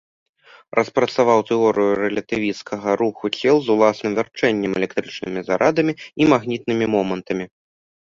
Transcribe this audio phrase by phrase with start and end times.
[0.77, 7.45] Распрацаваў тэорыю рэлятывісцкага руху цел з уласным вярчэннем, электрычнымі зарадамі і магнітнымі момантамі.